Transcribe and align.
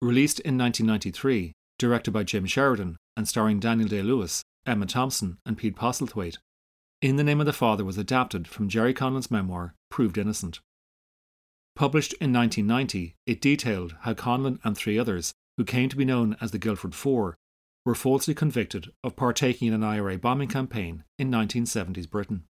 released 0.00 0.40
in 0.40 0.58
1993, 0.58 1.52
directed 1.78 2.10
by 2.10 2.22
Jim 2.22 2.46
Sheridan 2.46 2.96
and 3.16 3.26
starring 3.26 3.60
Daniel 3.60 3.88
Day 3.88 4.02
Lewis, 4.02 4.42
Emma 4.66 4.86
Thompson, 4.86 5.38
and 5.46 5.56
Pete 5.56 5.76
Postlethwaite. 5.76 6.38
In 7.02 7.16
the 7.16 7.24
Name 7.24 7.40
of 7.40 7.46
the 7.46 7.52
Father 7.52 7.84
was 7.84 7.98
adapted 7.98 8.48
from 8.48 8.68
Gerry 8.68 8.94
Conlon's 8.94 9.30
memoir, 9.30 9.74
Proved 9.90 10.18
Innocent. 10.18 10.60
Published 11.74 12.12
in 12.14 12.32
1990, 12.32 13.14
it 13.26 13.40
detailed 13.40 13.96
how 14.00 14.14
Conlon 14.14 14.58
and 14.64 14.76
three 14.76 14.98
others, 14.98 15.32
who 15.56 15.64
came 15.64 15.88
to 15.88 15.96
be 15.96 16.04
known 16.04 16.36
as 16.40 16.50
the 16.50 16.58
Guildford 16.58 16.94
Four, 16.94 17.36
were 17.84 17.94
falsely 17.94 18.34
convicted 18.34 18.90
of 19.04 19.16
partaking 19.16 19.68
in 19.68 19.74
an 19.74 19.84
IRA 19.84 20.18
bombing 20.18 20.48
campaign 20.48 21.04
in 21.18 21.30
1970s 21.30 22.08
Britain. 22.08 22.44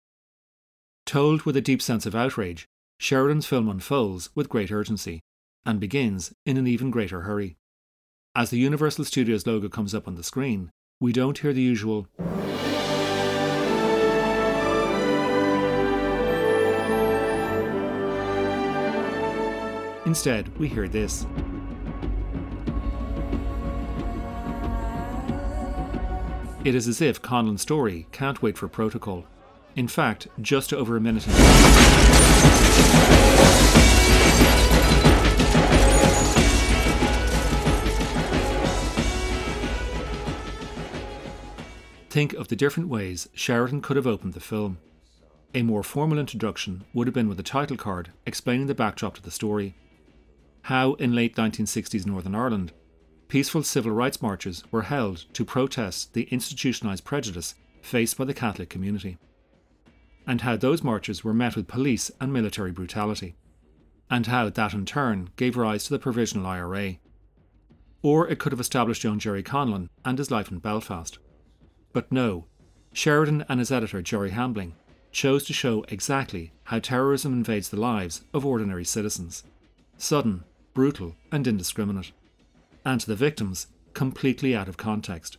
Told 1.04 1.42
with 1.42 1.56
a 1.56 1.60
deep 1.60 1.82
sense 1.82 2.06
of 2.06 2.14
outrage, 2.14 2.66
Sheridan's 2.98 3.46
film 3.46 3.68
unfolds 3.68 4.30
with 4.34 4.48
great 4.48 4.72
urgency 4.72 5.20
and 5.66 5.80
begins 5.80 6.32
in 6.46 6.56
an 6.56 6.66
even 6.66 6.90
greater 6.90 7.22
hurry. 7.22 7.56
As 8.34 8.50
the 8.50 8.58
Universal 8.58 9.04
Studios 9.04 9.46
logo 9.46 9.68
comes 9.68 9.94
up 9.94 10.06
on 10.06 10.14
the 10.14 10.22
screen, 10.22 10.70
we 11.00 11.12
don't 11.12 11.36
hear 11.36 11.52
the 11.52 11.60
usual 11.60 12.06
Instead, 20.06 20.56
we 20.56 20.68
hear 20.68 20.86
this. 20.86 21.26
It 26.64 26.74
is 26.74 26.88
as 26.88 27.00
if 27.00 27.20
Conlon's 27.20 27.62
story 27.62 28.06
can't 28.12 28.40
wait 28.40 28.56
for 28.56 28.68
protocol. 28.68 29.24
In 29.74 29.88
fact, 29.88 30.28
just 30.40 30.72
over 30.72 30.96
a 30.96 31.00
minute 31.00 31.26
Think 42.16 42.32
of 42.32 42.48
the 42.48 42.56
different 42.56 42.88
ways 42.88 43.28
Sheridan 43.34 43.82
could 43.82 43.98
have 43.98 44.06
opened 44.06 44.32
the 44.32 44.40
film. 44.40 44.78
A 45.52 45.60
more 45.60 45.82
formal 45.82 46.18
introduction 46.18 46.86
would 46.94 47.06
have 47.06 47.12
been 47.12 47.28
with 47.28 47.38
a 47.38 47.42
title 47.42 47.76
card 47.76 48.10
explaining 48.24 48.68
the 48.68 48.74
backdrop 48.74 49.16
to 49.16 49.22
the 49.22 49.30
story 49.30 49.74
how, 50.62 50.94
in 50.94 51.14
late 51.14 51.36
1960s 51.36 52.06
Northern 52.06 52.34
Ireland, 52.34 52.72
peaceful 53.28 53.62
civil 53.62 53.92
rights 53.92 54.22
marches 54.22 54.64
were 54.70 54.84
held 54.84 55.26
to 55.34 55.44
protest 55.44 56.14
the 56.14 56.26
institutionalised 56.32 57.04
prejudice 57.04 57.54
faced 57.82 58.16
by 58.16 58.24
the 58.24 58.32
Catholic 58.32 58.70
community, 58.70 59.18
and 60.26 60.40
how 60.40 60.56
those 60.56 60.82
marches 60.82 61.22
were 61.22 61.34
met 61.34 61.54
with 61.54 61.68
police 61.68 62.10
and 62.18 62.32
military 62.32 62.72
brutality, 62.72 63.36
and 64.08 64.26
how 64.26 64.48
that 64.48 64.72
in 64.72 64.86
turn 64.86 65.28
gave 65.36 65.54
rise 65.54 65.84
to 65.84 65.90
the 65.90 65.98
Provisional 65.98 66.46
IRA. 66.46 66.94
Or 68.00 68.26
it 68.26 68.38
could 68.38 68.52
have 68.52 68.60
established 68.60 69.04
young 69.04 69.18
Gerry 69.18 69.42
Conlon 69.42 69.90
and 70.02 70.16
his 70.16 70.30
life 70.30 70.50
in 70.50 70.60
Belfast. 70.60 71.18
But 71.96 72.12
no, 72.12 72.44
Sheridan 72.92 73.46
and 73.48 73.58
his 73.58 73.72
editor 73.72 74.02
Gerry 74.02 74.28
Hambling 74.28 74.74
chose 75.12 75.46
to 75.46 75.54
show 75.54 75.82
exactly 75.88 76.52
how 76.64 76.78
terrorism 76.78 77.32
invades 77.32 77.70
the 77.70 77.80
lives 77.80 78.20
of 78.34 78.44
ordinary 78.44 78.84
citizens. 78.84 79.44
Sudden, 79.96 80.44
brutal, 80.74 81.16
and 81.32 81.46
indiscriminate, 81.46 82.12
and 82.84 83.00
to 83.00 83.06
the 83.06 83.16
victims, 83.16 83.68
completely 83.94 84.54
out 84.54 84.68
of 84.68 84.76
context. 84.76 85.38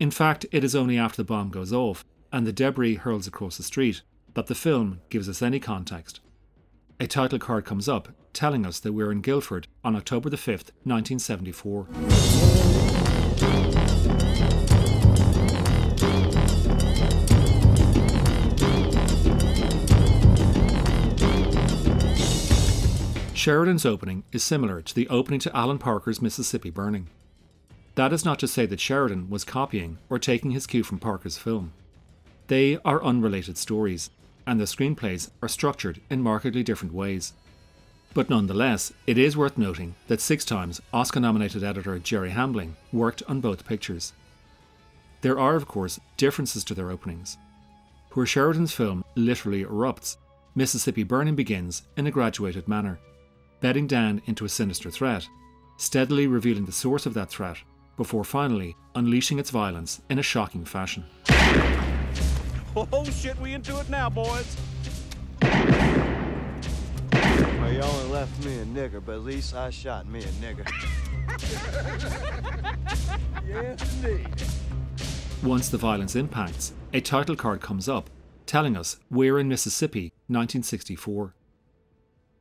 In 0.00 0.10
fact, 0.10 0.46
it 0.50 0.64
is 0.64 0.74
only 0.74 0.96
after 0.96 1.18
the 1.18 1.26
bomb 1.26 1.50
goes 1.50 1.70
off 1.70 2.02
and 2.32 2.46
the 2.46 2.52
debris 2.54 2.94
hurls 2.94 3.26
across 3.26 3.58
the 3.58 3.62
street 3.62 4.00
that 4.32 4.46
the 4.46 4.54
film 4.54 5.02
gives 5.10 5.28
us 5.28 5.42
any 5.42 5.60
context. 5.60 6.20
A 6.98 7.06
title 7.06 7.38
card 7.38 7.66
comes 7.66 7.90
up 7.90 8.08
telling 8.32 8.64
us 8.64 8.80
that 8.80 8.94
we're 8.94 9.12
in 9.12 9.20
Guildford 9.20 9.68
on 9.84 9.96
October 9.96 10.30
the 10.30 10.38
5th, 10.38 10.72
1974. 10.84 12.53
Sheridan's 23.44 23.84
opening 23.84 24.24
is 24.32 24.42
similar 24.42 24.80
to 24.80 24.94
the 24.94 25.06
opening 25.08 25.38
to 25.40 25.54
Alan 25.54 25.76
Parker's 25.76 26.22
Mississippi 26.22 26.70
Burning. 26.70 27.08
That 27.94 28.10
is 28.10 28.24
not 28.24 28.38
to 28.38 28.48
say 28.48 28.64
that 28.64 28.80
Sheridan 28.80 29.28
was 29.28 29.44
copying 29.44 29.98
or 30.08 30.18
taking 30.18 30.52
his 30.52 30.66
cue 30.66 30.82
from 30.82 30.98
Parker's 30.98 31.36
film. 31.36 31.74
They 32.46 32.78
are 32.86 33.04
unrelated 33.04 33.58
stories, 33.58 34.08
and 34.46 34.58
the 34.58 34.64
screenplays 34.64 35.28
are 35.42 35.48
structured 35.50 36.00
in 36.08 36.22
markedly 36.22 36.62
different 36.62 36.94
ways. 36.94 37.34
But 38.14 38.30
nonetheless, 38.30 38.94
it 39.06 39.18
is 39.18 39.36
worth 39.36 39.58
noting 39.58 39.94
that 40.08 40.22
six 40.22 40.46
times 40.46 40.80
Oscar 40.90 41.20
nominated 41.20 41.62
editor 41.62 41.98
Gerry 41.98 42.30
Hambling 42.30 42.76
worked 42.94 43.22
on 43.28 43.42
both 43.42 43.68
pictures. 43.68 44.14
There 45.20 45.38
are, 45.38 45.54
of 45.54 45.68
course, 45.68 46.00
differences 46.16 46.64
to 46.64 46.74
their 46.74 46.90
openings. 46.90 47.36
Where 48.12 48.24
Sheridan's 48.24 48.72
film 48.72 49.04
literally 49.16 49.64
erupts, 49.64 50.16
Mississippi 50.54 51.02
Burning 51.02 51.34
begins 51.34 51.82
in 51.98 52.06
a 52.06 52.10
graduated 52.10 52.66
manner 52.66 52.98
bedding 53.64 53.86
down 53.86 54.20
into 54.26 54.44
a 54.44 54.48
sinister 54.50 54.90
threat, 54.90 55.26
steadily 55.78 56.26
revealing 56.26 56.66
the 56.66 56.70
source 56.70 57.06
of 57.06 57.14
that 57.14 57.30
threat 57.30 57.56
before 57.96 58.22
finally 58.22 58.76
unleashing 58.94 59.38
its 59.38 59.48
violence 59.48 60.02
in 60.10 60.18
a 60.18 60.22
shocking 60.22 60.66
fashion. 60.66 61.02
Oh 62.76 63.04
shit, 63.04 63.40
we 63.40 63.54
into 63.54 63.80
it 63.80 63.88
now, 63.88 64.10
boys. 64.10 64.54
Well, 65.40 65.56
you 67.72 67.80
only 67.80 68.12
left 68.12 68.44
me 68.44 68.58
a 68.58 68.66
nigger, 68.66 69.02
but 69.02 69.14
at 69.14 69.24
least 69.24 69.54
I 69.54 69.70
shot 69.70 70.06
me 70.06 70.20
a 70.20 70.28
nigger. 70.44 70.68
yes, 73.48 73.94
indeed. 73.94 74.28
Once 75.42 75.70
the 75.70 75.78
violence 75.78 76.16
impacts, 76.16 76.74
a 76.92 77.00
title 77.00 77.34
card 77.34 77.62
comes 77.62 77.88
up 77.88 78.10
telling 78.44 78.76
us 78.76 78.98
we're 79.10 79.38
in 79.38 79.48
Mississippi, 79.48 80.12
1964. 80.28 81.34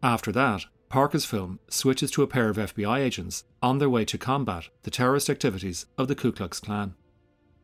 After 0.04 0.34
that, 0.34 0.66
Parker's 0.94 1.26
film 1.26 1.58
switches 1.70 2.12
to 2.12 2.22
a 2.22 2.28
pair 2.28 2.50
of 2.50 2.58
FBI 2.58 3.00
agents 3.00 3.46
on 3.64 3.80
their 3.80 3.90
way 3.90 4.06
to 4.06 4.16
combat 4.16 4.66
the 4.84 4.92
terrorist 4.92 5.28
activities 5.28 5.88
of 5.98 6.08
the 6.08 6.14
Ku 6.14 6.31
Klux 6.31 6.59
Klan. 6.59 6.94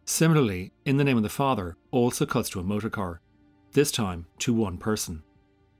Similarly, 0.03 0.71
In 0.83 0.97
the 0.97 1.03
Name 1.03 1.17
of 1.17 1.21
the 1.21 1.29
Father 1.29 1.77
also 1.91 2.25
cuts 2.25 2.49
to 2.49 2.59
a 2.59 2.63
motorcar, 2.63 3.21
this 3.73 3.91
time 3.91 4.25
to 4.39 4.51
one 4.51 4.79
person. 4.79 5.21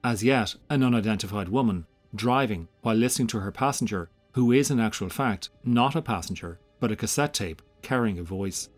As 0.04 0.24
yet, 0.24 0.58
an 0.70 0.84
unidentified 0.84 1.50
woman 1.50 1.88
driving 2.14 2.68
while 2.84 2.96
listening 2.96 3.28
to 3.30 3.40
her 3.40 3.52
passenger, 3.52 4.12
who 4.34 4.52
is 4.52 4.70
in 4.70 4.80
actual 4.80 5.10
fact 5.10 5.50
not 5.64 5.96
a 5.96 6.04
passenger, 6.04 6.60
but 6.80 6.92
a 6.92 6.96
cassette 6.96 7.34
tape 7.34 7.64
carrying 7.82 8.20
a 8.20 8.24
voice. 8.24 8.70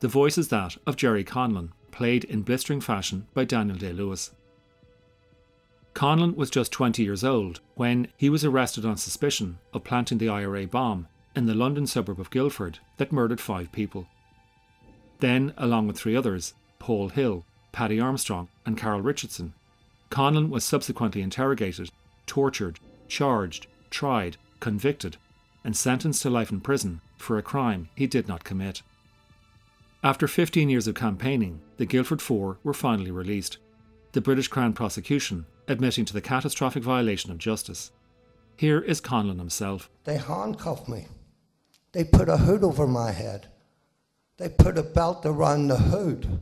The 0.00 0.08
voice 0.08 0.36
is 0.36 0.48
that 0.48 0.76
of 0.84 0.96
Gerry 0.96 1.22
Conlon, 1.22 1.70
played 1.92 2.24
in 2.24 2.42
blistering 2.42 2.80
fashion 2.80 3.28
by 3.34 3.44
Daniel 3.44 3.78
Day 3.78 3.92
Lewis. 3.92 4.32
Conlon 5.98 6.36
was 6.36 6.48
just 6.48 6.70
20 6.70 7.02
years 7.02 7.24
old 7.24 7.58
when 7.74 8.06
he 8.16 8.30
was 8.30 8.44
arrested 8.44 8.84
on 8.84 8.96
suspicion 8.96 9.58
of 9.72 9.82
planting 9.82 10.18
the 10.18 10.28
IRA 10.28 10.64
bomb 10.64 11.08
in 11.34 11.46
the 11.46 11.56
London 11.56 11.88
suburb 11.88 12.20
of 12.20 12.30
Guildford 12.30 12.78
that 12.98 13.10
murdered 13.10 13.40
five 13.40 13.72
people. 13.72 14.06
Then, 15.18 15.52
along 15.56 15.88
with 15.88 15.98
three 15.98 16.14
others, 16.14 16.54
Paul 16.78 17.08
Hill, 17.08 17.44
Paddy 17.72 17.98
Armstrong, 17.98 18.46
and 18.64 18.78
Carole 18.78 19.00
Richardson, 19.00 19.54
Conlon 20.08 20.50
was 20.50 20.62
subsequently 20.62 21.20
interrogated, 21.20 21.90
tortured, 22.26 22.78
charged, 23.08 23.66
tried, 23.90 24.36
convicted, 24.60 25.16
and 25.64 25.76
sentenced 25.76 26.22
to 26.22 26.30
life 26.30 26.52
in 26.52 26.60
prison 26.60 27.00
for 27.16 27.38
a 27.38 27.42
crime 27.42 27.88
he 27.96 28.06
did 28.06 28.28
not 28.28 28.44
commit. 28.44 28.82
After 30.04 30.28
15 30.28 30.68
years 30.68 30.86
of 30.86 30.94
campaigning, 30.94 31.60
the 31.76 31.86
Guildford 31.86 32.22
Four 32.22 32.58
were 32.62 32.72
finally 32.72 33.10
released. 33.10 33.58
The 34.12 34.20
British 34.20 34.46
Crown 34.46 34.74
prosecution 34.74 35.44
admitting 35.68 36.04
to 36.06 36.12
the 36.12 36.20
catastrophic 36.20 36.82
violation 36.82 37.30
of 37.30 37.38
justice. 37.38 37.92
Here 38.56 38.80
is 38.80 39.00
Conlon 39.00 39.38
himself. 39.38 39.88
They 40.04 40.16
handcuffed 40.16 40.88
me. 40.88 41.06
They 41.92 42.04
put 42.04 42.28
a 42.28 42.38
hood 42.38 42.64
over 42.64 42.86
my 42.86 43.12
head. 43.12 43.46
They 44.36 44.48
put 44.48 44.78
a 44.78 44.82
belt 44.82 45.24
around 45.24 45.68
the 45.68 45.76
hood. 45.76 46.40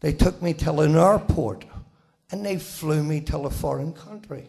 They 0.00 0.12
took 0.12 0.40
me 0.40 0.54
to 0.54 0.80
an 0.80 0.96
airport 0.96 1.64
and 2.30 2.44
they 2.44 2.58
flew 2.58 3.02
me 3.02 3.20
to 3.22 3.38
a 3.40 3.50
foreign 3.50 3.92
country. 3.92 4.48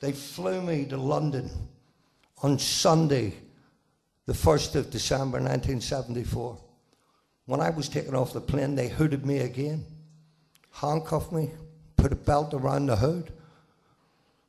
They 0.00 0.12
flew 0.12 0.62
me 0.62 0.86
to 0.86 0.96
London 0.96 1.50
on 2.42 2.58
Sunday, 2.58 3.34
the 4.26 4.32
1st 4.32 4.76
of 4.76 4.90
December 4.90 5.38
1974. 5.38 6.58
When 7.44 7.60
I 7.60 7.70
was 7.70 7.88
taken 7.88 8.14
off 8.14 8.32
the 8.32 8.40
plane, 8.40 8.74
they 8.74 8.88
hooded 8.88 9.26
me 9.26 9.40
again, 9.40 9.84
handcuffed 10.72 11.32
me, 11.32 11.50
put 12.00 12.12
a 12.12 12.16
belt 12.16 12.54
around 12.54 12.86
the 12.86 12.96
hood. 12.96 13.32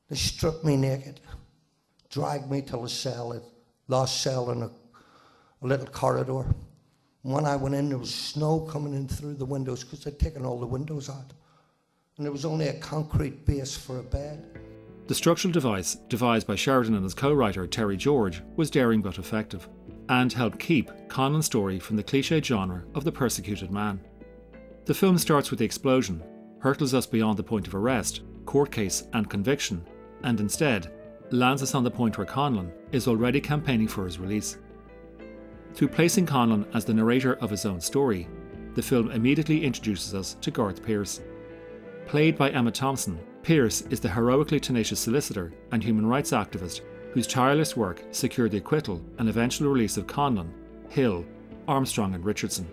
They 0.10 0.16
stripped 0.16 0.64
me 0.64 0.78
naked, 0.78 1.20
dragged 2.10 2.50
me 2.50 2.62
to 2.64 2.84
a 2.84 2.90
cell, 2.90 3.34
a 3.34 3.42
last 3.88 4.22
cell 4.22 4.52
in 4.52 4.64
a, 4.64 4.68
a 5.62 5.68
little 5.68 5.88
corridor. 5.88 6.46
when 7.24 7.46
I 7.46 7.56
went 7.56 7.76
in, 7.76 7.90
there 7.90 7.98
was 7.98 8.14
snow 8.14 8.62
coming 8.62 8.94
in 8.94 9.08
through 9.08 9.36
the 9.36 9.46
windows 9.46 9.84
because 9.84 10.04
they'd 10.04 10.20
taken 10.20 10.46
all 10.46 10.60
the 10.60 10.66
windows 10.66 11.10
out. 11.10 11.34
And 12.18 12.26
there 12.26 12.32
was 12.32 12.46
only 12.46 12.68
a 12.68 12.80
concrete 12.80 13.46
base 13.46 13.76
for 13.76 14.00
a 14.00 14.04
bed. 14.04 14.46
The 15.08 15.16
structural 15.16 15.52
device, 15.52 15.96
devised 16.08 16.48
by 16.48 16.56
Sheridan 16.56 16.96
and 16.96 17.04
his 17.04 17.14
co 17.14 17.34
writer 17.34 17.68
Terry 17.68 17.98
George, 17.98 18.42
was 18.56 18.72
daring 18.72 19.02
but 19.02 19.18
effective, 19.18 19.68
and 20.08 20.32
helped 20.32 20.60
keep 20.60 20.90
Conlon's 21.10 21.48
story 21.48 21.80
from 21.80 21.98
the 21.98 22.04
cliched 22.04 22.46
genre 22.46 22.84
of 22.96 23.04
the 23.04 23.12
persecuted 23.12 23.72
man. 23.72 24.00
The 24.86 24.94
film 24.94 25.18
starts 25.18 25.50
with 25.50 25.60
the 25.60 25.66
explosion, 25.66 26.24
hurtles 26.62 26.94
us 26.94 27.06
beyond 27.06 27.38
the 27.38 27.44
point 27.44 27.68
of 27.68 27.76
arrest, 27.76 28.22
court 28.46 28.72
case, 28.72 29.04
and 29.14 29.30
conviction, 29.30 29.86
and 30.24 30.40
instead 30.40 30.92
lands 31.32 31.64
us 31.64 31.76
on 31.76 31.84
the 31.84 31.92
point 31.92 32.18
where 32.18 32.28
Conlon 32.28 32.72
is 32.92 33.08
already 33.08 33.42
campaigning 33.42 33.88
for 33.88 34.06
his 34.06 34.20
release. 34.20 34.58
Through 35.74 35.88
placing 35.90 36.26
Conlon 36.26 36.66
as 36.74 36.86
the 36.86 36.94
narrator 36.94 37.36
of 37.36 37.50
his 37.50 37.66
own 37.66 37.82
story, 37.82 38.28
the 38.76 38.82
film 38.82 39.12
immediately 39.12 39.64
introduces 39.64 40.14
us 40.14 40.36
to 40.42 40.52
Gareth 40.52 40.84
Peirce. 40.84 41.22
Played 42.06 42.38
by 42.38 42.52
Emma 42.52 42.72
Thompson, 42.72 43.20
Peirce 43.44 43.82
is 43.90 44.00
the 44.00 44.10
heroically 44.10 44.60
tenacious 44.60 45.00
solicitor 45.00 45.54
and 45.72 45.84
human 45.84 46.06
rights 46.06 46.32
activist 46.32 46.82
whose 47.14 47.28
tireless 47.28 47.76
work 47.76 48.04
secured 48.12 48.52
the 48.52 48.58
acquittal 48.58 49.02
and 49.18 49.28
eventual 49.28 49.70
release 49.70 49.98
of 49.98 50.08
Conlon, 50.08 50.52
Hill, 50.90 51.26
Armstrong, 51.68 52.14
and 52.14 52.24
Richardson. 52.24 52.68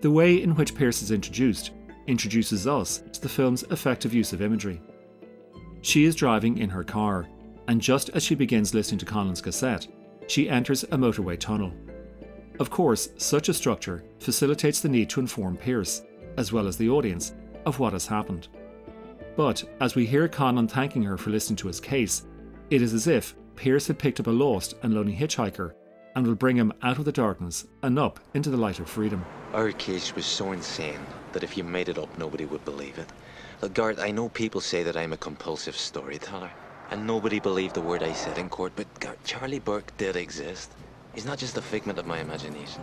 The 0.00 0.10
way 0.10 0.42
in 0.42 0.54
which 0.54 0.74
Peirce 0.74 1.02
is 1.02 1.10
introduced 1.10 1.70
introduces 2.06 2.66
us 2.66 3.02
to 3.12 3.20
the 3.20 3.28
film's 3.28 3.62
effective 3.64 4.14
use 4.14 4.32
of 4.32 4.42
imagery. 4.42 4.80
She 5.82 6.04
is 6.04 6.14
driving 6.14 6.58
in 6.58 6.70
her 6.70 6.84
car, 6.84 7.28
and 7.68 7.80
just 7.80 8.10
as 8.10 8.22
she 8.22 8.34
begins 8.34 8.74
listening 8.74 8.98
to 8.98 9.06
Conlon's 9.06 9.40
cassette, 9.40 9.86
she 10.26 10.48
enters 10.48 10.84
a 10.84 10.96
motorway 10.96 11.38
tunnel. 11.38 11.72
Of 12.58 12.70
course, 12.70 13.10
such 13.16 13.48
a 13.48 13.54
structure 13.54 14.02
facilitates 14.18 14.80
the 14.80 14.88
need 14.88 15.10
to 15.10 15.20
inform 15.20 15.56
Peirce, 15.56 16.02
as 16.36 16.52
well 16.52 16.66
as 16.66 16.76
the 16.76 16.88
audience, 16.88 17.34
of 17.66 17.78
what 17.78 17.92
has 17.92 18.06
happened. 18.06 18.48
But 19.36 19.62
as 19.80 19.94
we 19.94 20.06
hear 20.06 20.28
Conlon 20.28 20.68
thanking 20.70 21.02
her 21.02 21.18
for 21.18 21.30
listening 21.30 21.56
to 21.58 21.68
his 21.68 21.80
case, 21.80 22.22
it 22.70 22.82
is 22.82 22.94
as 22.94 23.06
if 23.06 23.36
Peirce 23.54 23.86
had 23.86 23.98
picked 23.98 24.20
up 24.20 24.26
a 24.26 24.30
lost 24.30 24.74
and 24.82 24.94
lonely 24.94 25.14
hitchhiker 25.14 25.72
and 26.14 26.26
will 26.26 26.34
bring 26.34 26.56
him 26.56 26.72
out 26.82 26.98
of 26.98 27.04
the 27.04 27.12
darkness 27.12 27.66
and 27.82 27.98
up 27.98 28.18
into 28.34 28.50
the 28.50 28.56
light 28.56 28.80
of 28.80 28.88
freedom. 28.88 29.24
Our 29.52 29.72
case 29.72 30.14
was 30.14 30.24
so 30.24 30.52
insane 30.52 31.00
that 31.36 31.44
if 31.44 31.54
you 31.54 31.62
made 31.62 31.90
it 31.90 31.98
up, 31.98 32.16
nobody 32.16 32.46
would 32.46 32.64
believe 32.64 32.96
it. 32.96 33.10
Look, 33.60 33.74
Gareth, 33.74 33.98
I 33.98 34.10
know 34.10 34.30
people 34.30 34.62
say 34.62 34.82
that 34.82 34.96
I'm 34.96 35.12
a 35.12 35.18
compulsive 35.18 35.76
storyteller, 35.76 36.50
and 36.90 37.06
nobody 37.06 37.40
believed 37.40 37.74
the 37.74 37.82
word 37.82 38.02
I 38.02 38.14
said 38.14 38.38
in 38.38 38.48
court, 38.48 38.72
but 38.74 38.86
Gareth, 39.00 39.22
Charlie 39.22 39.58
Burke 39.58 39.94
did 39.98 40.16
exist. 40.16 40.72
He's 41.14 41.26
not 41.26 41.36
just 41.36 41.58
a 41.58 41.60
figment 41.60 41.98
of 41.98 42.06
my 42.06 42.20
imagination. 42.20 42.80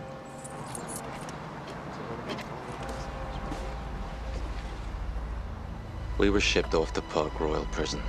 We 6.16 6.30
were 6.30 6.40
shipped 6.40 6.74
off 6.74 6.92
to 6.92 7.02
Park 7.02 7.40
Royal 7.40 7.66
Prison, 7.72 8.00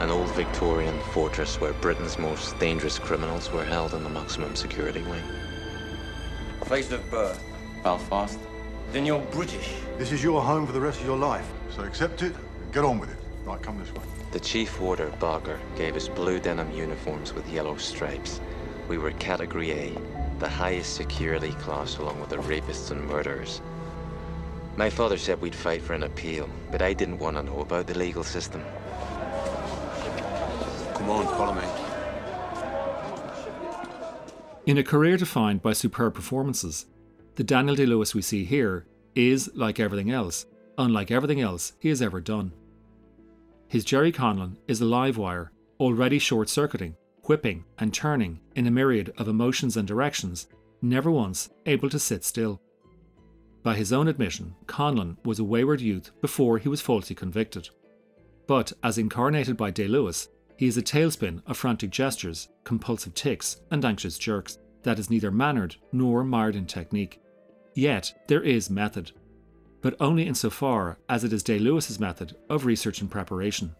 an 0.00 0.10
old 0.10 0.34
Victorian 0.34 0.98
fortress 1.12 1.60
where 1.60 1.74
Britain's 1.74 2.18
most 2.18 2.58
dangerous 2.58 2.98
criminals 2.98 3.52
were 3.52 3.64
held 3.64 3.94
in 3.94 4.02
the 4.02 4.10
maximum 4.10 4.56
security 4.56 5.02
wing. 5.02 5.22
Place 6.62 6.90
of 6.90 7.08
birth. 7.08 7.40
Belfast. 7.84 8.40
Then 8.92 9.04
you're 9.04 9.20
British. 9.32 9.74
This 9.98 10.12
is 10.12 10.22
your 10.22 10.40
home 10.40 10.66
for 10.66 10.72
the 10.72 10.80
rest 10.80 11.00
of 11.00 11.06
your 11.06 11.18
life. 11.18 11.46
So 11.74 11.82
accept 11.82 12.22
it 12.22 12.34
and 12.34 12.72
get 12.72 12.84
on 12.84 12.98
with 12.98 13.10
it. 13.10 13.18
Right, 13.44 13.60
come 13.60 13.78
this 13.78 13.92
way. 13.92 14.02
The 14.32 14.40
chief 14.40 14.80
warder, 14.80 15.10
Barker, 15.20 15.58
gave 15.76 15.96
us 15.96 16.08
blue 16.08 16.38
denim 16.38 16.70
uniforms 16.72 17.32
with 17.32 17.48
yellow 17.48 17.76
stripes. 17.76 18.40
We 18.88 18.98
were 18.98 19.12
Category 19.12 19.72
A, 19.72 19.98
the 20.38 20.48
highest 20.48 20.94
security 20.94 21.52
class 21.52 21.98
along 21.98 22.20
with 22.20 22.30
the 22.30 22.36
rapists 22.36 22.90
and 22.90 23.06
murderers. 23.06 23.60
My 24.76 24.90
father 24.90 25.16
said 25.16 25.40
we'd 25.40 25.54
fight 25.54 25.82
for 25.82 25.94
an 25.94 26.02
appeal, 26.02 26.48
but 26.70 26.82
I 26.82 26.92
didn't 26.92 27.18
want 27.18 27.36
to 27.36 27.42
know 27.42 27.60
about 27.60 27.86
the 27.86 27.96
legal 27.96 28.22
system. 28.22 28.62
Come 30.94 31.10
on, 31.10 31.26
follow 31.36 31.54
me. 31.54 31.62
In 34.66 34.78
a 34.78 34.84
career 34.84 35.16
defined 35.16 35.62
by 35.62 35.72
superb 35.72 36.14
performances, 36.14 36.86
the 37.36 37.44
Daniel 37.44 37.76
Day 37.76 37.84
Lewis 37.84 38.14
we 38.14 38.22
see 38.22 38.44
here 38.44 38.86
is, 39.14 39.50
like 39.54 39.78
everything 39.78 40.10
else, 40.10 40.46
unlike 40.78 41.10
everything 41.10 41.42
else 41.42 41.74
he 41.78 41.90
has 41.90 42.00
ever 42.00 42.20
done. 42.20 42.50
His 43.68 43.84
Gerry 43.84 44.10
Conlon 44.10 44.56
is 44.66 44.80
a 44.80 44.86
live 44.86 45.18
wire, 45.18 45.52
already 45.78 46.18
short 46.18 46.48
circuiting, 46.48 46.96
whipping, 47.24 47.64
and 47.78 47.92
turning 47.92 48.40
in 48.54 48.66
a 48.66 48.70
myriad 48.70 49.12
of 49.18 49.28
emotions 49.28 49.76
and 49.76 49.86
directions, 49.86 50.48
never 50.80 51.10
once 51.10 51.50
able 51.66 51.90
to 51.90 51.98
sit 51.98 52.24
still. 52.24 52.60
By 53.62 53.74
his 53.74 53.92
own 53.92 54.08
admission, 54.08 54.54
Conlon 54.66 55.18
was 55.24 55.38
a 55.38 55.44
wayward 55.44 55.82
youth 55.82 56.12
before 56.22 56.56
he 56.56 56.70
was 56.70 56.80
falsely 56.80 57.16
convicted. 57.16 57.68
But, 58.46 58.72
as 58.82 58.96
incarnated 58.96 59.58
by 59.58 59.72
Day 59.72 59.88
Lewis, 59.88 60.28
he 60.56 60.68
is 60.68 60.78
a 60.78 60.82
tailspin 60.82 61.42
of 61.46 61.58
frantic 61.58 61.90
gestures, 61.90 62.48
compulsive 62.64 63.12
tics, 63.12 63.60
and 63.70 63.84
anxious 63.84 64.18
jerks 64.18 64.58
that 64.84 64.98
is 64.98 65.10
neither 65.10 65.30
mannered 65.30 65.76
nor 65.92 66.24
mired 66.24 66.56
in 66.56 66.64
technique. 66.64 67.20
Yet, 67.76 68.12
there 68.26 68.42
is 68.42 68.68
method, 68.68 69.12
but 69.82 69.94
only 70.00 70.26
insofar 70.26 70.98
as 71.08 71.22
it 71.22 71.32
is 71.32 71.44
Day 71.44 71.60
Lewis's 71.60 72.00
method 72.00 72.34
of 72.50 72.66
research 72.66 73.00
and 73.00 73.10
preparation. 73.10 73.76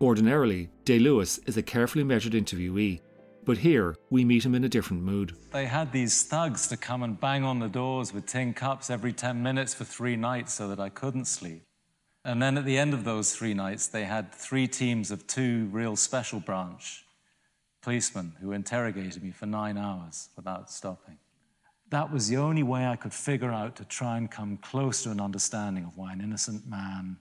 Ordinarily, 0.00 0.70
Day 0.84 0.98
Lewis 0.98 1.38
is 1.46 1.56
a 1.56 1.62
carefully 1.62 2.02
measured 2.02 2.32
interviewee 2.32 3.00
but 3.44 3.58
here, 3.58 3.96
we 4.10 4.24
meet 4.24 4.44
him 4.44 4.54
in 4.54 4.64
a 4.64 4.68
different 4.68 5.02
mood. 5.02 5.34
They 5.52 5.66
had 5.66 5.92
these 5.92 6.22
thugs 6.22 6.66
to 6.68 6.76
come 6.76 7.02
and 7.02 7.18
bang 7.18 7.42
on 7.42 7.58
the 7.58 7.68
doors 7.68 8.12
with 8.12 8.26
tin 8.26 8.52
cups 8.54 8.90
every 8.90 9.12
10 9.12 9.42
minutes 9.42 9.72
for 9.72 9.84
three 9.84 10.16
nights 10.16 10.52
so 10.52 10.68
that 10.68 10.78
I 10.78 10.88
couldn't 10.88 11.24
sleep. 11.24 11.62
And 12.24 12.42
then 12.42 12.58
at 12.58 12.66
the 12.66 12.76
end 12.76 12.92
of 12.92 13.04
those 13.04 13.34
three 13.34 13.54
nights, 13.54 13.86
they 13.86 14.04
had 14.04 14.32
three 14.32 14.68
teams 14.68 15.10
of 15.10 15.26
two 15.26 15.68
real 15.72 15.96
special 15.96 16.40
branch 16.40 17.04
policemen 17.82 18.34
who 18.42 18.52
interrogated 18.52 19.22
me 19.22 19.30
for 19.30 19.46
nine 19.46 19.78
hours 19.78 20.28
without 20.36 20.70
stopping. 20.70 21.16
That 21.90 22.12
was 22.12 22.28
the 22.28 22.36
only 22.36 22.62
way 22.62 22.86
I 22.86 22.96
could 22.96 23.12
figure 23.12 23.52
out 23.52 23.76
to 23.76 23.84
try 23.84 24.16
and 24.16 24.30
come 24.30 24.56
close 24.58 25.02
to 25.02 25.10
an 25.10 25.20
understanding 25.20 25.84
of 25.84 25.96
why 25.96 26.12
an 26.12 26.20
innocent 26.20 26.68
man 26.68 27.16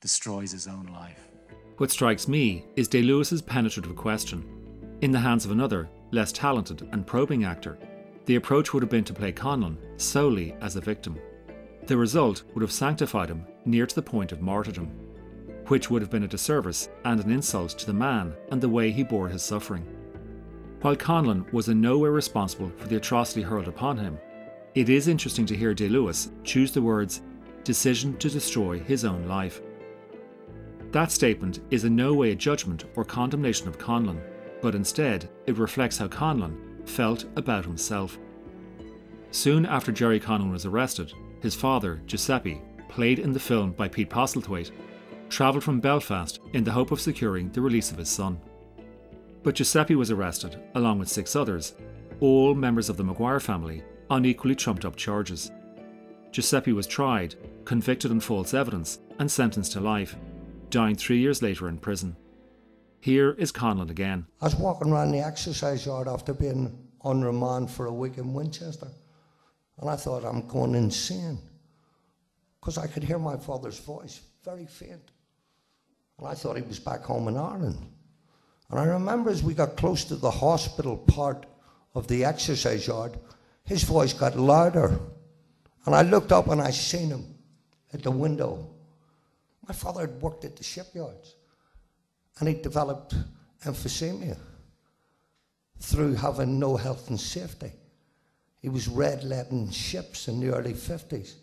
destroys 0.00 0.52
his 0.52 0.66
own 0.66 0.86
life. 0.92 1.28
What 1.76 1.90
strikes 1.90 2.26
me 2.26 2.64
is 2.76 2.88
Day 2.88 3.02
Lewis's 3.02 3.42
penetrative 3.42 3.96
question 3.96 4.60
in 5.02 5.12
the 5.12 5.20
hands 5.20 5.46
of 5.46 5.50
another, 5.50 5.88
less 6.10 6.30
talented 6.30 6.86
and 6.92 7.06
probing 7.06 7.44
actor, 7.44 7.78
the 8.26 8.36
approach 8.36 8.74
would 8.74 8.82
have 8.82 8.90
been 8.90 9.04
to 9.04 9.14
play 9.14 9.32
Conlon 9.32 9.78
solely 9.96 10.54
as 10.60 10.76
a 10.76 10.80
victim. 10.80 11.18
The 11.86 11.96
result 11.96 12.42
would 12.52 12.60
have 12.60 12.70
sanctified 12.70 13.30
him 13.30 13.46
near 13.64 13.86
to 13.86 13.94
the 13.94 14.02
point 14.02 14.30
of 14.30 14.42
martyrdom, 14.42 14.88
which 15.68 15.90
would 15.90 16.02
have 16.02 16.10
been 16.10 16.24
a 16.24 16.28
disservice 16.28 16.90
and 17.06 17.18
an 17.18 17.30
insult 17.30 17.70
to 17.78 17.86
the 17.86 17.94
man 17.94 18.34
and 18.50 18.60
the 18.60 18.68
way 18.68 18.90
he 18.90 19.02
bore 19.02 19.28
his 19.28 19.42
suffering. 19.42 19.86
While 20.80 20.96
Conlon 20.96 21.50
was 21.52 21.68
in 21.68 21.80
no 21.80 21.98
way 21.98 22.08
responsible 22.08 22.72
for 22.76 22.88
the 22.88 22.96
atrocity 22.96 23.42
hurled 23.42 23.68
upon 23.68 23.98
him, 23.98 24.18
it 24.74 24.88
is 24.88 25.08
interesting 25.08 25.46
to 25.46 25.56
hear 25.56 25.74
Day 25.74 25.88
Lewis 25.88 26.30
choose 26.44 26.72
the 26.72 26.82
words 26.82 27.22
decision 27.64 28.16
to 28.18 28.30
destroy 28.30 28.78
his 28.78 29.04
own 29.04 29.26
life. 29.26 29.60
That 30.92 31.12
statement 31.12 31.60
is 31.70 31.84
in 31.84 31.94
no 31.94 32.14
way 32.14 32.32
a 32.32 32.36
judgment 32.36 32.84
or 32.96 33.04
condemnation 33.04 33.68
of 33.68 33.78
Conlon 33.78 34.20
but 34.60 34.74
instead 34.74 35.28
it 35.46 35.58
reflects 35.58 35.98
how 35.98 36.08
Conlon 36.08 36.56
felt 36.88 37.24
about 37.36 37.64
himself. 37.64 38.18
Soon 39.30 39.64
after 39.66 39.92
Gerry 39.92 40.20
Conlon 40.20 40.50
was 40.50 40.66
arrested, 40.66 41.12
his 41.40 41.54
father, 41.54 42.02
Giuseppe, 42.06 42.60
played 42.88 43.18
in 43.18 43.32
the 43.32 43.40
film 43.40 43.72
by 43.72 43.88
Pete 43.88 44.10
Postlethwaite, 44.10 44.72
travelled 45.28 45.62
from 45.62 45.80
Belfast 45.80 46.40
in 46.52 46.64
the 46.64 46.72
hope 46.72 46.90
of 46.90 47.00
securing 47.00 47.50
the 47.50 47.60
release 47.60 47.92
of 47.92 47.98
his 47.98 48.08
son. 48.08 48.40
But 49.42 49.54
Giuseppe 49.54 49.94
was 49.94 50.10
arrested, 50.10 50.60
along 50.74 50.98
with 50.98 51.08
six 51.08 51.34
others, 51.34 51.74
all 52.20 52.54
members 52.54 52.88
of 52.88 52.96
the 52.96 53.04
Maguire 53.04 53.40
family, 53.40 53.82
on 54.10 54.24
equally 54.24 54.54
trumped 54.54 54.84
up 54.84 54.96
charges. 54.96 55.50
Giuseppe 56.32 56.72
was 56.72 56.86
tried, 56.86 57.34
convicted 57.64 58.10
on 58.10 58.20
false 58.20 58.54
evidence, 58.54 58.98
and 59.18 59.30
sentenced 59.30 59.72
to 59.72 59.80
life, 59.80 60.16
dying 60.68 60.94
three 60.96 61.18
years 61.18 61.42
later 61.42 61.68
in 61.68 61.78
prison. 61.78 62.16
Here 63.00 63.32
is 63.32 63.50
Conlon 63.50 63.90
again. 63.90 64.26
I 64.40 64.44
was 64.44 64.56
walking 64.56 64.92
around 64.92 65.12
the 65.12 65.24
exercise 65.24 65.86
yard 65.86 66.06
after 66.06 66.34
being 66.34 66.78
on 67.00 67.22
remand 67.22 67.70
for 67.70 67.86
a 67.86 67.92
week 67.92 68.18
in 68.18 68.34
Winchester, 68.34 68.88
and 69.78 69.88
I 69.88 69.96
thought 69.96 70.24
I'm 70.24 70.46
going 70.46 70.74
insane 70.74 71.38
because 72.60 72.76
I 72.76 72.86
could 72.86 73.02
hear 73.02 73.18
my 73.18 73.38
father's 73.38 73.78
voice 73.78 74.20
very 74.44 74.66
faint. 74.66 75.12
And 76.18 76.28
I 76.28 76.34
thought 76.34 76.56
he 76.56 76.62
was 76.62 76.78
back 76.78 77.02
home 77.02 77.28
in 77.28 77.38
Ireland. 77.38 77.78
And 78.70 78.78
I 78.78 78.84
remember 78.84 79.30
as 79.30 79.42
we 79.42 79.54
got 79.54 79.76
close 79.76 80.04
to 80.04 80.16
the 80.16 80.30
hospital 80.30 80.96
part 80.96 81.46
of 81.94 82.06
the 82.06 82.24
exercise 82.24 82.86
yard, 82.86 83.18
his 83.64 83.82
voice 83.82 84.12
got 84.12 84.36
louder. 84.36 84.98
And 85.86 85.94
I 85.94 86.02
looked 86.02 86.30
up 86.30 86.48
and 86.48 86.60
I 86.60 86.70
seen 86.70 87.08
him 87.08 87.34
at 87.92 88.02
the 88.02 88.10
window. 88.10 88.70
My 89.66 89.74
father 89.74 90.02
had 90.02 90.22
worked 90.22 90.44
at 90.44 90.56
the 90.56 90.64
shipyards 90.64 91.34
and 92.38 92.48
he 92.48 92.54
developed 92.54 93.14
emphysema 93.64 94.36
through 95.80 96.14
having 96.14 96.58
no 96.58 96.76
health 96.76 97.08
and 97.08 97.18
safety. 97.18 97.72
He 98.60 98.68
was 98.68 98.88
red 98.88 99.24
leading 99.24 99.70
ships 99.70 100.28
in 100.28 100.40
the 100.40 100.54
early 100.54 100.74
50s. 100.74 101.34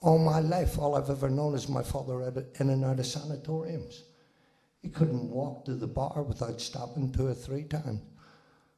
All 0.00 0.18
my 0.18 0.40
life, 0.40 0.78
all 0.78 0.94
I've 0.94 1.10
ever 1.10 1.28
known 1.28 1.54
is 1.54 1.68
my 1.68 1.82
father 1.82 2.22
in 2.60 2.70
and 2.70 2.84
out 2.84 3.00
of 3.00 3.06
sanatoriums. 3.06 4.04
He 4.84 4.90
couldn't 4.90 5.30
walk 5.30 5.64
to 5.64 5.74
the 5.74 5.86
bar 5.86 6.22
without 6.22 6.60
stopping 6.60 7.10
two 7.10 7.26
or 7.26 7.32
three 7.32 7.64
times. 7.64 8.02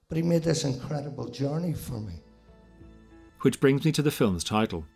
But 0.08 0.14
he 0.14 0.22
made 0.22 0.44
this 0.44 0.62
incredible 0.62 1.28
journey 1.28 1.72
for 1.72 1.98
me. 1.98 2.22
Which 3.40 3.58
brings 3.58 3.84
me 3.84 3.90
to 3.90 4.02
the 4.02 4.12
film's 4.12 4.44
title. 4.44 4.86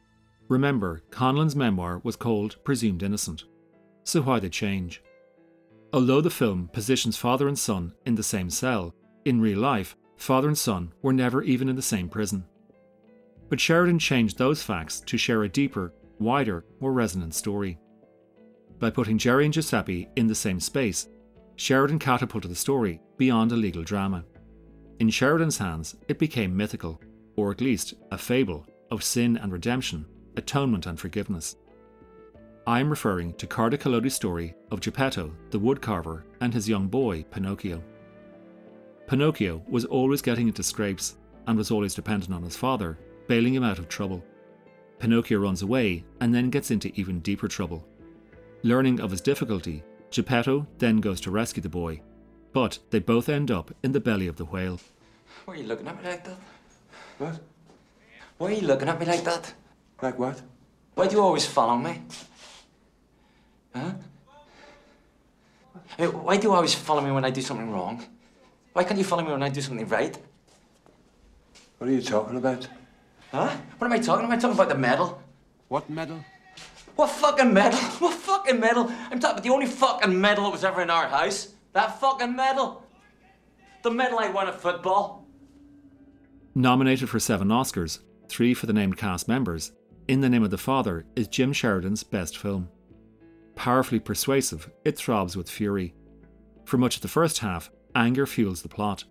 Remember, 0.46 1.02
Conlon's 1.10 1.56
memoir 1.56 2.00
was 2.04 2.14
called 2.14 2.62
Presumed 2.62 3.02
Innocent. 3.02 3.42
So 4.04 4.22
why 4.22 4.38
the 4.38 4.48
change? 4.48 5.02
Although 5.92 6.20
the 6.20 6.30
film 6.30 6.70
positions 6.72 7.16
father 7.16 7.48
and 7.48 7.58
son 7.58 7.92
in 8.06 8.14
the 8.14 8.22
same 8.22 8.48
cell, 8.48 8.94
in 9.24 9.40
real 9.40 9.58
life, 9.58 9.96
father 10.16 10.46
and 10.46 10.56
son 10.56 10.92
were 11.02 11.12
never 11.12 11.42
even 11.42 11.68
in 11.68 11.74
the 11.74 11.82
same 11.82 12.08
prison. 12.08 12.44
But 13.48 13.58
Sheridan 13.58 13.98
changed 13.98 14.38
those 14.38 14.62
facts 14.62 15.00
to 15.00 15.18
share 15.18 15.42
a 15.42 15.48
deeper, 15.48 15.92
wider, 16.20 16.64
more 16.78 16.92
resonant 16.92 17.34
story. 17.34 17.80
By 18.80 18.88
putting 18.88 19.18
Gerry 19.18 19.44
and 19.44 19.52
Giuseppe 19.52 20.08
in 20.16 20.26
the 20.26 20.34
same 20.34 20.58
space, 20.58 21.06
Sheridan 21.56 21.98
catapulted 21.98 22.50
the 22.50 22.56
story 22.56 22.98
beyond 23.18 23.52
a 23.52 23.56
legal 23.56 23.82
drama. 23.82 24.24
In 25.00 25.10
Sheridan's 25.10 25.58
hands, 25.58 25.96
it 26.08 26.18
became 26.18 26.56
mythical, 26.56 26.98
or 27.36 27.50
at 27.50 27.60
least 27.60 27.92
a 28.10 28.16
fable 28.16 28.66
of 28.90 29.04
sin 29.04 29.36
and 29.36 29.52
redemption, 29.52 30.06
atonement 30.36 30.86
and 30.86 30.98
forgiveness. 30.98 31.56
I 32.66 32.80
am 32.80 32.88
referring 32.88 33.34
to 33.34 33.46
Carlo 33.46 33.76
Collodi's 33.76 34.14
story 34.14 34.54
of 34.70 34.80
Geppetto, 34.80 35.30
the 35.50 35.60
woodcarver, 35.60 36.22
and 36.40 36.54
his 36.54 36.68
young 36.68 36.88
boy, 36.88 37.24
Pinocchio. 37.30 37.82
Pinocchio 39.06 39.62
was 39.68 39.84
always 39.84 40.22
getting 40.22 40.48
into 40.48 40.62
scrapes 40.62 41.16
and 41.46 41.58
was 41.58 41.70
always 41.70 41.94
dependent 41.94 42.32
on 42.32 42.42
his 42.42 42.56
father, 42.56 42.98
bailing 43.28 43.54
him 43.54 43.64
out 43.64 43.78
of 43.78 43.88
trouble. 43.88 44.24
Pinocchio 44.98 45.38
runs 45.38 45.60
away 45.60 46.04
and 46.22 46.34
then 46.34 46.48
gets 46.48 46.70
into 46.70 46.92
even 46.94 47.20
deeper 47.20 47.48
trouble. 47.48 47.86
Learning 48.62 49.00
of 49.00 49.10
his 49.10 49.22
difficulty, 49.22 49.82
Geppetto 50.10 50.66
then 50.78 50.98
goes 51.00 51.20
to 51.22 51.30
rescue 51.30 51.62
the 51.62 51.68
boy, 51.68 52.02
but 52.52 52.78
they 52.90 52.98
both 52.98 53.28
end 53.28 53.50
up 53.50 53.72
in 53.82 53.92
the 53.92 54.00
belly 54.00 54.26
of 54.26 54.36
the 54.36 54.44
whale. 54.44 54.78
Why 55.44 55.54
are 55.54 55.56
you 55.56 55.62
looking 55.64 55.88
at 55.88 56.02
me 56.02 56.10
like 56.10 56.24
that? 56.24 56.36
What? 57.18 57.40
Why 58.36 58.48
are 58.48 58.54
you 58.54 58.66
looking 58.66 58.88
at 58.88 59.00
me 59.00 59.06
like 59.06 59.24
that? 59.24 59.54
Like 60.02 60.18
what? 60.18 60.42
Why 60.94 61.06
do 61.06 61.16
you 61.16 61.22
always 61.22 61.46
follow 61.46 61.76
me? 61.76 62.02
Huh? 63.74 63.92
Hey, 65.96 66.08
Why 66.08 66.36
do 66.36 66.48
you 66.48 66.52
always 66.54 66.74
follow 66.74 67.00
me 67.00 67.12
when 67.12 67.24
I 67.24 67.30
do 67.30 67.40
something 67.40 67.70
wrong? 67.70 68.04
Why 68.74 68.84
can't 68.84 68.98
you 68.98 69.04
follow 69.04 69.24
me 69.24 69.32
when 69.32 69.42
I 69.42 69.48
do 69.48 69.60
something 69.60 69.88
right? 69.88 70.18
What 71.78 71.88
are 71.88 71.92
you 71.92 72.02
talking 72.02 72.36
about? 72.36 72.68
Huh? 73.32 73.56
What 73.78 73.86
am 73.86 73.92
I 73.92 73.98
talking 73.98 74.26
about? 74.26 74.34
I'm 74.34 74.40
talking 74.40 74.56
about 74.56 74.68
the 74.68 74.74
medal. 74.78 75.22
What 75.68 75.88
medal? 75.88 76.22
What 77.00 77.08
fucking 77.12 77.54
medal? 77.54 77.80
What 78.00 78.12
fucking 78.12 78.60
medal? 78.60 78.92
I'm 79.10 79.18
talking 79.18 79.30
about 79.30 79.42
the 79.42 79.48
only 79.48 79.64
fucking 79.64 80.20
medal 80.20 80.44
that 80.44 80.50
was 80.50 80.64
ever 80.64 80.82
in 80.82 80.90
our 80.90 81.08
house. 81.08 81.54
That 81.72 81.98
fucking 81.98 82.36
medal. 82.36 82.84
The 83.82 83.90
medal 83.90 84.18
I 84.18 84.28
won 84.28 84.48
at 84.48 84.60
football. 84.60 85.26
Nominated 86.54 87.08
for 87.08 87.18
seven 87.18 87.48
Oscars, 87.48 88.00
three 88.28 88.52
for 88.52 88.66
the 88.66 88.74
named 88.74 88.98
cast 88.98 89.28
members, 89.28 89.72
In 90.08 90.20
the 90.20 90.28
Name 90.28 90.42
of 90.42 90.50
the 90.50 90.58
Father 90.58 91.06
is 91.16 91.26
Jim 91.26 91.54
Sheridan's 91.54 92.02
best 92.02 92.36
film. 92.36 92.68
Powerfully 93.54 93.98
persuasive, 93.98 94.70
it 94.84 94.98
throbs 94.98 95.38
with 95.38 95.48
fury. 95.48 95.94
For 96.66 96.76
much 96.76 96.96
of 96.96 97.00
the 97.00 97.08
first 97.08 97.38
half, 97.38 97.70
anger 97.94 98.26
fuels 98.26 98.60
the 98.60 98.68
plot. 98.68 99.04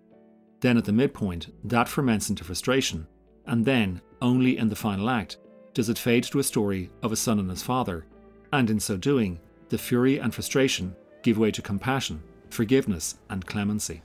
Then 0.60 0.78
at 0.78 0.86
the 0.86 0.92
midpoint, 0.92 1.48
that 1.64 1.90
ferments 1.90 2.30
into 2.30 2.44
frustration, 2.44 3.08
and 3.48 3.66
then, 3.66 4.00
only 4.22 4.60
in 4.60 4.70
the 4.70 4.76
final 4.76 5.10
act, 5.10 5.38
does 5.74 5.90
it 5.90 5.98
fade 5.98 6.24
to 6.26 6.40
a 6.40 6.44
story 6.44 6.90
of 7.02 7.12
a 7.12 7.16
son 7.16 7.40
and 7.40 7.50
his 7.50 7.64
father, 7.64 8.06
and 8.52 8.70
in 8.70 8.80
so 8.80 8.98
doing, 8.98 9.40
the 9.70 9.78
fury 9.78 10.18
and 10.18 10.34
frustration 10.34 10.96
give 11.22 11.38
way 11.38 11.52
to 11.52 11.62
compassion, 11.62 12.24
forgiveness, 12.50 13.16
and 13.30 13.46
clemency. 13.46 14.02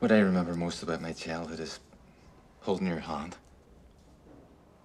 What 0.00 0.12
I 0.12 0.18
remember 0.18 0.54
most 0.54 0.82
about 0.82 1.00
my 1.00 1.12
childhood 1.12 1.60
is 1.60 1.80
holding 2.60 2.86
your 2.86 3.00
hand. 3.00 3.36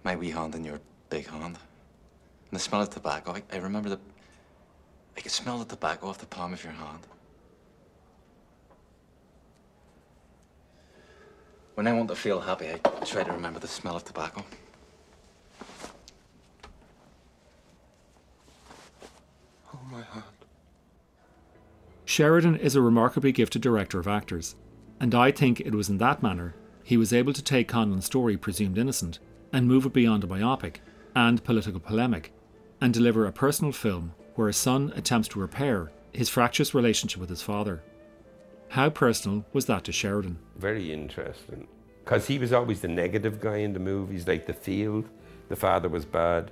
My 0.04 0.16
wee 0.16 0.30
hand 0.30 0.54
in 0.54 0.64
your 0.64 0.80
big 1.10 1.26
hand. 1.26 1.58
And 2.50 2.58
the 2.58 2.58
smell 2.58 2.82
of 2.82 2.90
tobacco. 2.90 3.32
I, 3.32 3.42
I 3.52 3.58
remember 3.58 3.90
the. 3.90 4.00
I 5.16 5.20
could 5.20 5.32
smell 5.32 5.58
the 5.58 5.64
tobacco 5.64 6.08
off 6.08 6.18
the 6.18 6.26
palm 6.26 6.54
of 6.54 6.64
your 6.64 6.72
hand. 6.72 7.06
When 11.74 11.86
I 11.86 11.92
want 11.92 12.08
to 12.08 12.16
feel 12.16 12.40
happy, 12.40 12.68
I 12.68 12.78
try 13.04 13.22
to 13.22 13.32
remember 13.32 13.58
the 13.58 13.68
smell 13.68 13.96
of 13.96 14.04
tobacco. 14.04 14.44
My 20.08 20.14
hand. 20.14 20.24
Sheridan 22.04 22.56
is 22.56 22.74
a 22.74 22.82
remarkably 22.82 23.32
gifted 23.32 23.62
director 23.62 23.98
of 23.98 24.08
actors, 24.08 24.56
and 25.00 25.14
I 25.14 25.30
think 25.30 25.60
it 25.60 25.74
was 25.74 25.88
in 25.88 25.98
that 25.98 26.22
manner 26.22 26.54
he 26.84 26.96
was 26.96 27.12
able 27.12 27.32
to 27.32 27.42
take 27.42 27.68
Conlon's 27.68 28.06
story, 28.06 28.36
Presumed 28.36 28.76
Innocent, 28.76 29.18
and 29.52 29.68
move 29.68 29.86
it 29.86 29.92
beyond 29.92 30.24
a 30.24 30.26
biopic 30.26 30.76
and 31.14 31.44
political 31.44 31.80
polemic, 31.80 32.32
and 32.80 32.92
deliver 32.92 33.26
a 33.26 33.32
personal 33.32 33.72
film 33.72 34.14
where 34.34 34.48
a 34.48 34.52
son 34.52 34.92
attempts 34.96 35.28
to 35.28 35.38
repair 35.38 35.92
his 36.12 36.28
fractious 36.28 36.74
relationship 36.74 37.20
with 37.20 37.30
his 37.30 37.42
father. 37.42 37.82
How 38.70 38.90
personal 38.90 39.44
was 39.52 39.66
that 39.66 39.84
to 39.84 39.92
Sheridan? 39.92 40.38
Very 40.56 40.92
interesting. 40.92 41.68
Because 42.04 42.26
he 42.26 42.38
was 42.38 42.52
always 42.52 42.80
the 42.80 42.88
negative 42.88 43.40
guy 43.40 43.58
in 43.58 43.74
the 43.74 43.78
movies, 43.78 44.26
like 44.26 44.46
The 44.46 44.54
Field, 44.54 45.08
the 45.48 45.56
father 45.56 45.88
was 45.88 46.04
bad. 46.04 46.50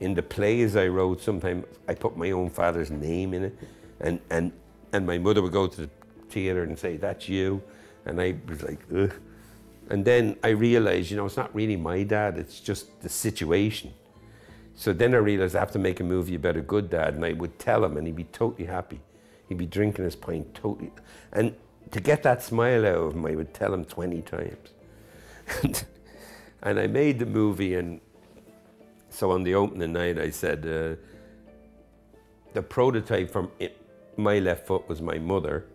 In 0.00 0.14
the 0.14 0.22
plays 0.22 0.76
I 0.76 0.88
wrote, 0.88 1.20
sometimes 1.20 1.66
I 1.86 1.94
put 1.94 2.16
my 2.16 2.30
own 2.30 2.50
father's 2.50 2.90
name 2.90 3.34
in 3.34 3.44
it, 3.44 3.58
and, 4.00 4.20
and, 4.30 4.52
and 4.92 5.06
my 5.06 5.18
mother 5.18 5.42
would 5.42 5.52
go 5.52 5.66
to 5.66 5.82
the 5.82 5.90
theatre 6.30 6.62
and 6.64 6.78
say, 6.78 6.96
That's 6.96 7.28
you. 7.28 7.62
And 8.06 8.20
I 8.20 8.36
was 8.48 8.62
like, 8.62 8.80
Ugh. 8.94 9.12
And 9.90 10.04
then 10.04 10.36
I 10.44 10.50
realized, 10.50 11.10
you 11.10 11.16
know, 11.16 11.26
it's 11.26 11.36
not 11.36 11.54
really 11.54 11.76
my 11.76 12.04
dad, 12.04 12.38
it's 12.38 12.60
just 12.60 13.02
the 13.02 13.08
situation. 13.08 13.92
So 14.76 14.92
then 14.92 15.14
I 15.14 15.18
realized 15.18 15.56
I 15.56 15.60
have 15.60 15.72
to 15.72 15.78
make 15.78 16.00
a 16.00 16.04
movie 16.04 16.36
about 16.36 16.56
a 16.56 16.62
good 16.62 16.88
dad, 16.88 17.14
and 17.14 17.24
I 17.24 17.32
would 17.32 17.58
tell 17.58 17.84
him, 17.84 17.96
and 17.96 18.06
he'd 18.06 18.16
be 18.16 18.24
totally 18.24 18.66
happy. 18.66 19.00
He'd 19.48 19.58
be 19.58 19.66
drinking 19.66 20.04
his 20.04 20.16
pint 20.16 20.54
totally. 20.54 20.92
And 21.32 21.54
to 21.90 22.00
get 22.00 22.22
that 22.22 22.42
smile 22.42 22.86
out 22.86 22.96
of 22.96 23.14
him, 23.14 23.26
I 23.26 23.34
would 23.34 23.52
tell 23.52 23.74
him 23.74 23.84
20 23.84 24.22
times. 24.22 24.68
and, 25.62 25.84
and 26.62 26.80
I 26.80 26.86
made 26.86 27.18
the 27.18 27.26
movie, 27.26 27.74
and 27.74 28.00
so 29.20 29.32
on 29.32 29.42
the 29.42 29.54
opening 29.54 29.92
night, 29.92 30.18
I 30.18 30.30
said, 30.30 30.60
uh, 30.64 30.96
the 32.54 32.62
prototype 32.62 33.30
from 33.30 33.50
it, 33.58 33.76
my 34.16 34.38
left 34.38 34.66
foot 34.66 34.88
was 34.88 35.02
my 35.02 35.18
mother, 35.18 35.66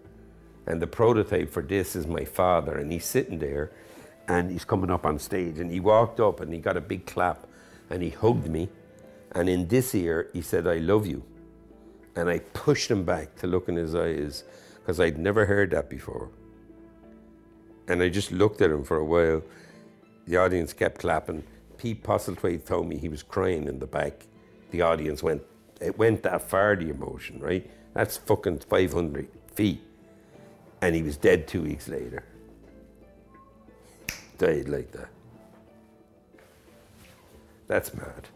and 0.65 0.81
the 0.81 0.87
prototype 0.87 1.51
for 1.51 1.61
this 1.61 1.95
is 1.95 2.07
my 2.07 2.25
father. 2.25 2.79
And 2.79 2.91
he's 2.91 3.05
sitting 3.05 3.37
there, 3.37 3.69
and 4.27 4.49
he's 4.49 4.65
coming 4.65 4.89
up 4.89 5.05
on 5.05 5.19
stage, 5.19 5.59
and 5.59 5.69
he 5.69 5.79
walked 5.79 6.19
up, 6.19 6.39
and 6.39 6.51
he 6.51 6.57
got 6.57 6.75
a 6.75 6.81
big 6.81 7.05
clap, 7.05 7.45
and 7.91 8.01
he 8.01 8.09
hugged 8.09 8.49
me. 8.49 8.67
And 9.33 9.47
in 9.47 9.67
this 9.67 9.93
ear, 9.93 10.27
he 10.33 10.41
said, 10.41 10.65
I 10.65 10.79
love 10.79 11.05
you. 11.05 11.23
And 12.15 12.27
I 12.27 12.39
pushed 12.39 12.89
him 12.89 13.03
back 13.03 13.35
to 13.41 13.47
look 13.47 13.69
in 13.69 13.75
his 13.75 13.93
eyes 13.93 14.43
because 14.79 14.99
I'd 14.99 15.19
never 15.19 15.45
heard 15.45 15.69
that 15.69 15.87
before. 15.87 16.31
And 17.87 18.01
I 18.01 18.09
just 18.09 18.31
looked 18.31 18.61
at 18.61 18.71
him 18.71 18.83
for 18.83 18.97
a 18.97 19.05
while. 19.05 19.43
The 20.25 20.37
audience 20.37 20.73
kept 20.73 20.97
clapping. 20.97 21.43
Pete 21.77 22.03
Postlethwaite 22.03 22.65
told 22.65 22.87
me 22.87 22.97
he 22.97 23.09
was 23.09 23.23
crying 23.23 23.67
in 23.67 23.79
the 23.79 23.87
back. 23.87 24.27
The 24.71 24.81
audience 24.81 25.21
went, 25.23 25.43
it 25.81 25.97
went 25.97 26.23
that 26.23 26.41
far, 26.49 26.75
the 26.75 26.89
emotion, 26.89 27.39
right? 27.39 27.69
That's 27.93 28.17
fucking 28.17 28.59
500 28.59 29.27
feet. 29.53 29.81
And 30.81 30.95
he 30.95 31.01
was 31.01 31.17
dead 31.17 31.47
two 31.47 31.63
weeks 31.63 31.87
later. 31.87 32.23
Died 34.37 34.67
like 34.67 34.91
that. 34.91 35.09
That's 37.67 37.93
mad. 37.93 38.27